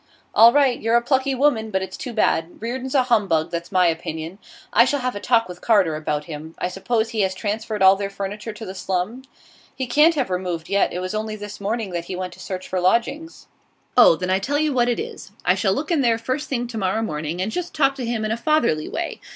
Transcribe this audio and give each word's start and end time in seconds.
'All 0.33 0.51
right; 0.51 0.81
you're 0.81 0.95
a 0.95 1.01
plucky 1.03 1.35
woman, 1.35 1.69
but 1.69 1.83
it's 1.83 1.95
too 1.95 2.11
bad. 2.11 2.59
Reardon's 2.59 2.95
a 2.95 3.03
humbug, 3.03 3.51
that's 3.51 3.71
my 3.71 3.85
opinion. 3.85 4.39
I 4.73 4.83
shall 4.83 5.01
have 5.01 5.15
a 5.15 5.19
talk 5.19 5.47
with 5.47 5.61
Carter 5.61 5.95
about 5.95 6.23
him. 6.23 6.55
I 6.57 6.69
suppose 6.69 7.09
he 7.09 7.21
has 7.21 7.35
transferred 7.35 7.83
all 7.83 7.95
their 7.95 8.09
furniture 8.09 8.51
to 8.51 8.65
the 8.65 8.73
slum?' 8.73 9.25
'He 9.75 9.85
can't 9.85 10.15
have 10.15 10.31
removed 10.31 10.69
yet. 10.69 10.91
It 10.91 11.01
was 11.01 11.13
only 11.13 11.35
this 11.35 11.61
morning 11.61 11.91
that 11.91 12.05
he 12.05 12.15
went 12.15 12.33
to 12.33 12.39
search 12.39 12.67
for 12.67 12.81
lodgings.' 12.81 13.45
'Oh, 13.95 14.15
then 14.15 14.31
I 14.31 14.39
tell 14.39 14.57
you 14.57 14.73
what 14.73 14.89
it 14.89 14.99
is: 14.99 15.33
I 15.45 15.53
shall 15.53 15.71
look 15.73 15.91
in 15.91 16.01
there 16.01 16.17
the 16.17 16.23
first 16.23 16.49
thing 16.49 16.65
to 16.69 16.79
morrow 16.79 17.03
morning, 17.03 17.39
and 17.39 17.51
just 17.51 17.75
talk 17.75 17.93
to 17.97 18.03
him 18.07 18.25
in 18.25 18.31
a 18.31 18.37
fatherly 18.37 18.89
way. 18.89 19.21